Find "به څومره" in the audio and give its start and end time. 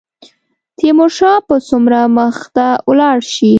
1.47-1.99